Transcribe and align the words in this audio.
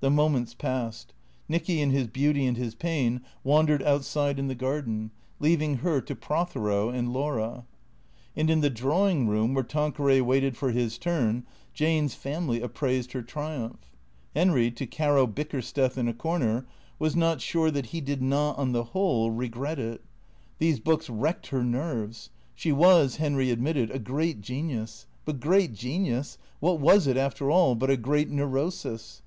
The 0.00 0.10
moments 0.10 0.52
passed. 0.52 1.14
Nicky 1.48 1.80
in 1.80 1.88
his 1.88 2.06
beauty 2.08 2.44
and 2.44 2.58
his 2.58 2.74
pain 2.74 3.22
wan 3.42 3.66
dered 3.68 3.82
outside 3.82 4.38
in 4.38 4.48
the 4.48 4.54
garden, 4.54 5.12
leaving 5.40 5.76
her 5.76 6.02
to 6.02 6.14
Prothero 6.14 6.90
and 6.90 7.10
Laura. 7.10 7.64
And 8.36 8.50
in 8.50 8.60
the 8.60 8.68
drawing 8.68 9.28
room, 9.28 9.54
where 9.54 9.64
Tanqueray 9.64 10.20
waited 10.20 10.58
for 10.58 10.72
his 10.72 10.98
turn, 10.98 11.46
Jane's 11.72 12.14
family 12.14 12.60
appraised 12.60 13.12
her 13.12 13.22
triumph. 13.22 13.78
Henry, 14.36 14.70
to 14.72 14.84
Caro 14.86 15.26
Bickersteth 15.26 15.96
in 15.96 16.06
a 16.06 16.12
corner, 16.12 16.66
was 16.98 17.16
not 17.16 17.40
sure 17.40 17.70
that 17.70 17.86
he 17.86 18.02
did 18.02 18.20
not, 18.20 18.58
on 18.58 18.72
the 18.72 18.84
whole, 18.84 19.30
regret 19.30 19.78
it. 19.78 20.02
These 20.58 20.80
books 20.80 21.08
wrecked 21.08 21.46
her 21.46 21.64
nerves. 21.64 22.28
She 22.54 22.72
was, 22.72 23.16
Henry 23.16 23.50
admitted, 23.50 23.90
a 23.90 23.98
great 23.98 24.42
genius; 24.42 25.06
but 25.24 25.40
great 25.40 25.72
genius, 25.72 26.36
what 26.60 26.78
was 26.78 27.06
it, 27.06 27.16
after 27.16 27.50
all, 27.50 27.74
but 27.74 27.88
a 27.88 27.96
great 27.96 28.28
Neurosis 28.28 29.22